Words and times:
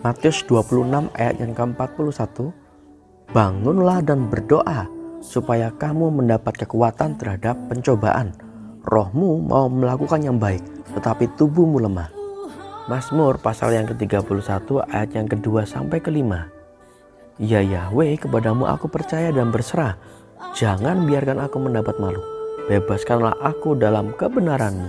Matius 0.00 0.40
26 0.48 1.12
ayat 1.12 1.36
yang 1.44 1.52
ke-41 1.52 2.56
Bangunlah 3.36 4.00
dan 4.00 4.32
berdoa 4.32 4.88
supaya 5.20 5.68
kamu 5.76 6.08
mendapat 6.08 6.64
kekuatan 6.64 7.20
terhadap 7.20 7.52
pencobaan. 7.68 8.32
Rohmu 8.88 9.44
mau 9.44 9.68
melakukan 9.68 10.24
yang 10.24 10.40
baik, 10.40 10.64
tetapi 10.96 11.28
tubuhmu 11.36 11.84
lemah. 11.84 12.08
Mazmur 12.88 13.44
pasal 13.44 13.76
yang 13.76 13.84
ke-31 13.92 14.88
ayat 14.88 15.10
yang 15.12 15.28
kedua 15.28 15.68
sampai 15.68 16.00
kelima. 16.00 16.48
Ya 17.36 17.60
Yahweh, 17.60 18.16
kepadamu 18.24 18.72
aku 18.72 18.88
percaya 18.88 19.28
dan 19.28 19.52
berserah. 19.52 20.00
Jangan 20.56 21.04
biarkan 21.04 21.44
aku 21.44 21.60
mendapat 21.60 22.00
malu. 22.00 22.24
Bebaskanlah 22.72 23.36
aku 23.44 23.76
dalam 23.76 24.16
kebenaranmu. 24.16 24.88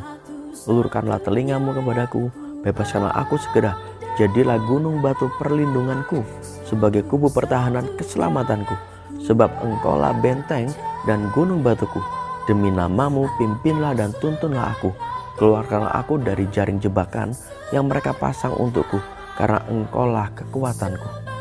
Ulurkanlah 0.71 1.19
telingamu 1.19 1.75
kepadaku. 1.75 2.31
Bebaskanlah 2.63 3.11
aku 3.11 3.35
segera. 3.35 3.90
Jadilah 4.19 4.59
gunung 4.67 4.99
batu 4.99 5.31
perlindunganku 5.39 6.19
sebagai 6.67 7.07
kubu 7.07 7.31
pertahanan 7.31 7.87
keselamatanku. 7.95 8.75
Sebab 9.23 9.47
engkaulah 9.63 10.11
benteng 10.19 10.67
dan 11.07 11.31
gunung 11.31 11.63
batuku. 11.63 12.03
Demi 12.49 12.73
namamu 12.73 13.31
pimpinlah 13.39 13.95
dan 13.95 14.11
tuntunlah 14.19 14.75
aku. 14.75 14.91
Keluarkanlah 15.39 15.95
aku 15.95 16.19
dari 16.19 16.43
jaring 16.51 16.83
jebakan 16.83 17.31
yang 17.71 17.87
mereka 17.87 18.11
pasang 18.11 18.51
untukku. 18.59 18.99
Karena 19.39 19.63
engkaulah 19.71 20.27
kekuatanku. 20.35 21.31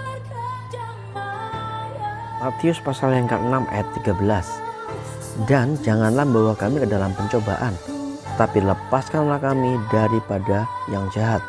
Matius 2.41 2.81
pasal 2.81 3.13
yang 3.13 3.29
ke-6 3.29 3.69
ayat 3.69 3.85
13 4.01 5.45
Dan 5.45 5.77
janganlah 5.85 6.25
membawa 6.25 6.57
kami 6.57 6.81
ke 6.81 6.89
dalam 6.89 7.13
pencobaan 7.13 7.77
Tapi 8.41 8.65
lepaskanlah 8.65 9.37
kami 9.37 9.77
daripada 9.93 10.65
yang 10.89 11.05
jahat 11.13 11.45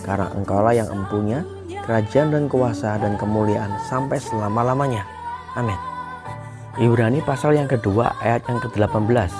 Karena 0.00 0.32
engkaulah 0.32 0.74
yang 0.74 0.88
empunya 0.88 1.44
kerajaan 1.84 2.32
dan 2.32 2.44
kuasa 2.48 2.96
dan 3.00 3.16
kemuliaan 3.20 3.74
sampai 3.86 4.16
selama-lamanya. 4.16 5.04
Amin. 5.58 5.76
Ibrani 6.78 7.20
pasal 7.26 7.58
yang 7.58 7.66
kedua 7.66 8.14
ayat 8.22 8.46
yang 8.46 8.62
ke-18. 8.62 9.32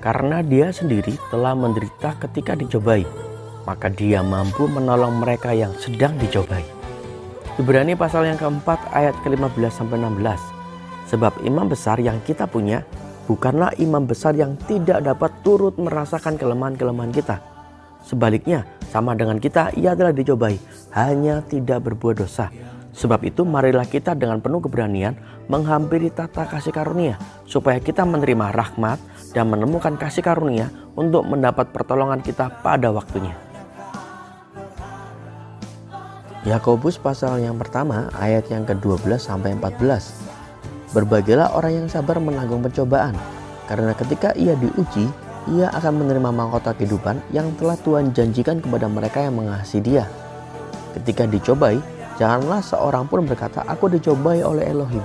Karena 0.00 0.40
dia 0.40 0.72
sendiri 0.72 1.14
telah 1.28 1.52
menderita 1.52 2.16
ketika 2.18 2.56
dicobai, 2.56 3.04
maka 3.68 3.92
dia 3.92 4.24
mampu 4.24 4.64
menolong 4.66 5.20
mereka 5.20 5.52
yang 5.52 5.70
sedang 5.76 6.16
dicobai. 6.16 6.64
Ibrani 7.60 7.92
pasal 7.92 8.24
yang 8.24 8.40
keempat 8.40 8.88
ayat 8.96 9.12
ke-15 9.20 9.68
sampai 9.68 10.00
16. 10.00 11.12
Sebab 11.12 11.44
imam 11.44 11.68
besar 11.68 12.00
yang 12.00 12.16
kita 12.24 12.48
punya 12.48 12.82
bukanlah 13.28 13.70
imam 13.76 14.08
besar 14.08 14.32
yang 14.32 14.56
tidak 14.64 15.04
dapat 15.04 15.30
turut 15.46 15.76
merasakan 15.76 16.34
kelemahan-kelemahan 16.40 17.12
kita. 17.12 17.36
Sebaliknya, 18.04 18.66
sama 18.90 19.14
dengan 19.14 19.38
kita, 19.38 19.70
ia 19.78 19.94
telah 19.94 20.10
dicobai, 20.10 20.58
hanya 20.96 21.44
tidak 21.46 21.86
berbuat 21.86 22.26
dosa. 22.26 22.50
Sebab 22.90 23.22
itu 23.22 23.46
marilah 23.46 23.86
kita 23.86 24.18
dengan 24.18 24.42
penuh 24.42 24.58
keberanian 24.58 25.14
menghampiri 25.46 26.10
tata 26.10 26.42
kasih 26.50 26.74
karunia 26.74 27.16
supaya 27.46 27.78
kita 27.78 28.02
menerima 28.02 28.50
rahmat 28.50 28.98
dan 29.30 29.46
menemukan 29.46 29.94
kasih 29.94 30.26
karunia 30.26 30.68
untuk 30.98 31.22
mendapat 31.22 31.70
pertolongan 31.70 32.18
kita 32.18 32.50
pada 32.60 32.90
waktunya. 32.90 33.32
Yakobus 36.42 36.98
pasal 36.98 37.38
yang 37.44 37.60
pertama 37.60 38.10
ayat 38.16 38.48
yang 38.50 38.66
ke-12 38.66 39.22
sampai 39.22 39.54
14. 39.54 40.96
Berbahagialah 40.96 41.54
orang 41.54 41.84
yang 41.84 41.86
sabar 41.86 42.18
menanggung 42.18 42.64
pencobaan 42.64 43.14
karena 43.70 43.94
ketika 43.94 44.34
ia 44.34 44.58
diuji 44.58 45.06
ia 45.48 45.72
akan 45.72 46.04
menerima 46.04 46.30
mahkota 46.36 46.76
kehidupan 46.76 47.24
yang 47.32 47.48
telah 47.56 47.78
Tuhan 47.80 48.12
janjikan 48.12 48.60
kepada 48.60 48.84
mereka 48.92 49.24
yang 49.24 49.40
mengasihi 49.40 49.80
dia. 49.80 50.04
Ketika 50.92 51.24
dicobai, 51.24 51.80
janganlah 52.20 52.60
seorang 52.60 53.08
pun 53.08 53.24
berkata, 53.24 53.64
aku 53.64 53.88
dicobai 53.88 54.44
oleh 54.44 54.68
Elohim. 54.68 55.00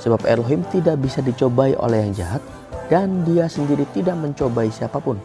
Sebab 0.00 0.24
Elohim 0.24 0.64
tidak 0.72 1.00
bisa 1.04 1.20
dicobai 1.20 1.76
oleh 1.76 2.08
yang 2.08 2.12
jahat 2.16 2.42
dan 2.88 3.24
dia 3.28 3.44
sendiri 3.44 3.84
tidak 3.92 4.16
mencobai 4.16 4.72
siapa 4.72 4.96
pun. 5.00 5.20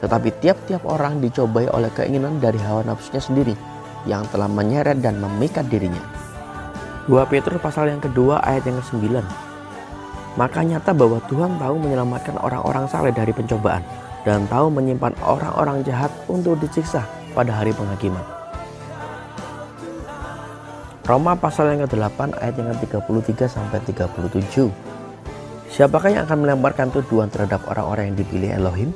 Tetapi 0.00 0.28
tiap-tiap 0.40 0.84
orang 0.88 1.20
dicobai 1.20 1.68
oleh 1.72 1.92
keinginan 1.92 2.40
dari 2.40 2.60
hawa 2.60 2.84
nafsunya 2.84 3.20
sendiri 3.20 3.54
yang 4.08 4.24
telah 4.32 4.48
menyeret 4.48 5.04
dan 5.04 5.20
memikat 5.20 5.68
dirinya. 5.68 6.00
2 7.08 7.16
Petrus 7.28 7.60
pasal 7.60 7.92
yang 7.92 8.00
kedua 8.00 8.40
ayat 8.44 8.64
yang 8.68 8.80
ke-9 8.80 9.49
maka 10.40 10.64
nyata 10.64 10.96
bahwa 10.96 11.20
Tuhan 11.28 11.60
tahu 11.60 11.76
menyelamatkan 11.76 12.40
orang-orang 12.40 12.88
saleh 12.88 13.12
dari 13.12 13.28
pencobaan 13.28 13.84
dan 14.24 14.48
tahu 14.48 14.72
menyimpan 14.72 15.12
orang-orang 15.20 15.84
jahat 15.84 16.08
untuk 16.32 16.56
disiksa 16.56 17.04
pada 17.36 17.52
hari 17.52 17.76
penghakiman. 17.76 18.24
Roma 21.04 21.36
pasal 21.36 21.76
yang 21.76 21.84
ke-8 21.84 22.40
ayat 22.40 22.56
yang 22.56 22.72
ke-33 22.72 23.52
sampai 23.52 23.84
37. 23.84 24.72
Siapakah 25.68 26.08
yang 26.08 26.24
akan 26.24 26.38
melemparkan 26.40 26.88
tuduhan 26.88 27.28
terhadap 27.28 27.60
orang-orang 27.68 28.14
yang 28.14 28.16
dipilih 28.24 28.48
Elohim? 28.56 28.90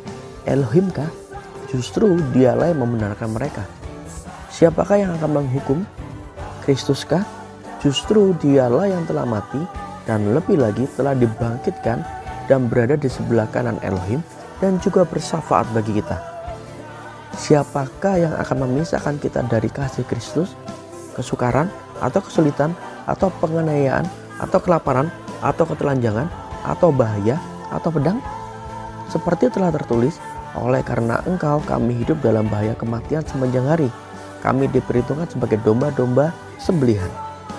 Elohim 0.49 0.89
kah? 0.97 1.13
Justru 1.69 2.17
dialah 2.33 2.73
yang 2.73 2.81
membenarkan 2.81 3.37
mereka. 3.37 3.69
Siapakah 4.49 4.97
yang 4.97 5.13
akan 5.21 5.45
menghukum? 5.45 5.85
Kristuskah? 6.65 7.21
Justru 7.85 8.33
dialah 8.41 8.89
yang 8.89 9.05
telah 9.05 9.29
mati 9.29 9.84
dan 10.05 10.37
lebih 10.37 10.61
lagi 10.61 10.85
telah 10.97 11.17
dibangkitkan 11.17 12.05
dan 12.49 12.69
berada 12.69 12.97
di 12.97 13.09
sebelah 13.09 13.49
kanan 13.49 13.81
Elohim 13.81 14.21
dan 14.61 14.77
juga 14.81 15.05
bersyafaat 15.09 15.69
bagi 15.73 16.01
kita. 16.01 16.21
Siapakah 17.35 18.15
yang 18.21 18.35
akan 18.39 18.69
memisahkan 18.69 19.19
kita 19.19 19.43
dari 19.51 19.67
kasih 19.67 20.07
Kristus? 20.07 20.55
Kesukaran 21.19 21.67
atau 21.99 22.23
kesulitan 22.23 22.75
atau 23.07 23.31
penganiayaan 23.43 24.07
atau 24.39 24.59
kelaparan 24.63 25.11
atau 25.43 25.67
ketelanjangan 25.67 26.31
atau 26.63 26.95
bahaya 26.95 27.39
atau 27.75 27.91
pedang? 27.91 28.19
Seperti 29.11 29.51
telah 29.51 29.75
tertulis, 29.75 30.19
oleh 30.55 30.83
karena 30.87 31.19
engkau 31.27 31.59
kami 31.67 32.03
hidup 32.03 32.23
dalam 32.23 32.47
bahaya 32.47 32.79
kematian 32.79 33.23
sepanjang 33.27 33.67
hari. 33.67 33.91
Kami 34.43 34.71
diperhitungkan 34.71 35.27
sebagai 35.27 35.59
domba-domba 35.67 36.31
sembelihan. 36.63 37.11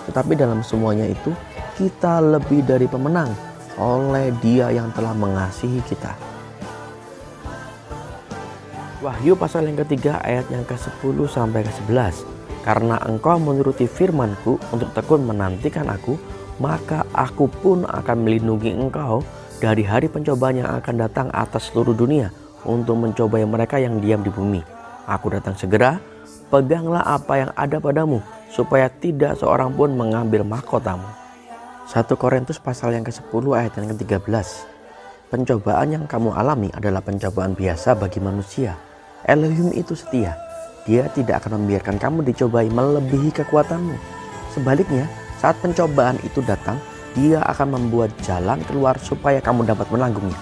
Tetapi 0.08 0.38
dalam 0.38 0.62
semuanya 0.62 1.10
itu 1.10 1.34
kita 1.76 2.24
lebih 2.24 2.64
dari 2.64 2.88
pemenang 2.88 3.36
oleh 3.76 4.32
Dia 4.40 4.72
yang 4.72 4.96
telah 4.96 5.12
mengasihi 5.12 5.84
kita. 5.84 6.16
Wahyu 9.04 9.36
pasal 9.36 9.68
yang 9.68 9.78
ketiga 9.84 10.24
ayat 10.24 10.48
yang 10.50 10.64
ke-10 10.64 11.18
sampai 11.28 11.62
ke-11. 11.68 12.26
Karena 12.66 12.98
engkau 13.06 13.38
menuruti 13.38 13.86
firmanku 13.86 14.58
untuk 14.74 14.90
tekun 14.98 15.22
menantikan 15.22 15.86
aku, 15.86 16.18
maka 16.58 17.06
aku 17.14 17.46
pun 17.46 17.86
akan 17.86 18.18
melindungi 18.26 18.74
engkau 18.74 19.22
dari 19.62 19.86
hari 19.86 20.10
pencobaan 20.10 20.66
yang 20.66 20.72
akan 20.74 20.96
datang 20.98 21.28
atas 21.30 21.70
seluruh 21.70 21.94
dunia 21.94 22.34
untuk 22.66 22.98
mencobai 22.98 23.46
mereka 23.46 23.78
yang 23.78 24.02
diam 24.02 24.26
di 24.26 24.34
bumi. 24.34 24.66
Aku 25.06 25.30
datang 25.30 25.54
segera, 25.54 26.02
peganglah 26.50 27.06
apa 27.06 27.46
yang 27.46 27.52
ada 27.54 27.78
padamu, 27.78 28.26
supaya 28.50 28.90
tidak 28.90 29.38
seorang 29.38 29.70
pun 29.78 29.94
mengambil 29.94 30.42
mahkotamu. 30.42 31.25
1 31.86 32.02
Korintus 32.18 32.58
pasal 32.58 32.98
yang 32.98 33.06
ke-10 33.06 33.46
ayat 33.54 33.78
yang 33.78 33.94
ke-13. 33.94 34.26
Pencobaan 35.30 35.94
yang 35.94 36.06
kamu 36.10 36.34
alami 36.34 36.74
adalah 36.74 36.98
pencobaan 36.98 37.54
biasa 37.54 37.94
bagi 37.94 38.18
manusia. 38.18 38.74
Elohim 39.22 39.70
itu 39.70 39.94
setia. 39.94 40.34
Dia 40.90 41.06
tidak 41.14 41.46
akan 41.46 41.62
membiarkan 41.62 42.02
kamu 42.02 42.26
dicobai 42.26 42.74
melebihi 42.74 43.30
kekuatanmu. 43.38 44.02
Sebaliknya, 44.58 45.06
saat 45.38 45.62
pencobaan 45.62 46.18
itu 46.26 46.42
datang, 46.42 46.82
dia 47.14 47.46
akan 47.46 47.78
membuat 47.78 48.10
jalan 48.26 48.58
keluar 48.66 48.98
supaya 48.98 49.38
kamu 49.38 49.70
dapat 49.70 49.86
menanggungnya. 49.94 50.42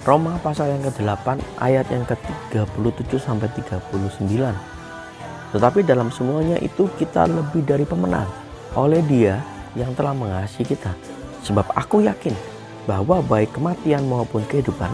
Roma 0.00 0.40
pasal 0.40 0.72
yang 0.72 0.88
ke-8 0.88 1.60
ayat 1.60 1.92
yang 1.92 2.08
ke-37 2.08 3.20
sampai 3.20 3.52
39. 3.52 3.92
Tetapi 5.52 5.84
dalam 5.84 6.08
semuanya 6.08 6.56
itu 6.64 6.88
kita 6.96 7.28
lebih 7.28 7.68
dari 7.68 7.84
pemenang 7.84 8.41
oleh 8.78 9.04
Dia 9.04 9.40
yang 9.76 9.92
telah 9.96 10.12
mengasihi 10.12 10.76
kita. 10.76 10.92
Sebab 11.42 11.66
aku 11.74 12.04
yakin 12.04 12.34
bahwa 12.86 13.22
baik 13.22 13.54
kematian 13.54 14.06
maupun 14.06 14.42
kehidupan, 14.46 14.90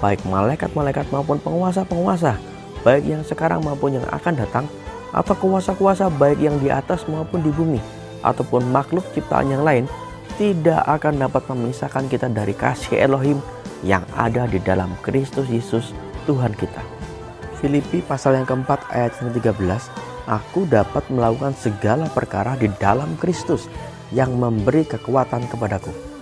baik 0.00 0.20
malaikat-malaikat 0.28 1.08
maupun 1.08 1.40
penguasa-penguasa, 1.40 2.36
baik 2.84 3.04
yang 3.04 3.22
sekarang 3.24 3.64
maupun 3.64 3.96
yang 4.00 4.06
akan 4.12 4.34
datang, 4.36 4.66
atau 5.14 5.34
kuasa-kuasa 5.38 6.12
baik 6.12 6.42
yang 6.42 6.56
di 6.60 6.68
atas 6.68 7.08
maupun 7.08 7.40
di 7.40 7.48
bumi, 7.52 7.80
ataupun 8.20 8.68
makhluk 8.68 9.04
ciptaan 9.16 9.48
yang 9.48 9.64
lain, 9.64 9.84
tidak 10.36 10.84
akan 10.84 11.16
dapat 11.16 11.42
memisahkan 11.48 12.04
kita 12.12 12.28
dari 12.28 12.52
kasih 12.52 13.00
Elohim 13.00 13.40
yang 13.80 14.04
ada 14.12 14.44
di 14.44 14.60
dalam 14.60 14.92
Kristus 15.00 15.48
Yesus 15.48 15.96
Tuhan 16.28 16.52
kita. 16.52 16.84
Filipi 17.56 18.04
pasal 18.04 18.36
yang 18.36 18.44
keempat 18.44 18.84
ayat 18.92 19.16
yang 19.24 19.32
13 19.32 19.56
aku 20.26 20.66
dapat 20.66 21.06
melakukan 21.08 21.54
segala 21.54 22.10
perkara 22.10 22.58
di 22.58 22.66
dalam 22.76 23.14
Kristus 23.16 23.70
yang 24.10 24.34
memberi 24.34 24.86
kekuatan 24.86 25.46
kepadaku. 25.50 26.15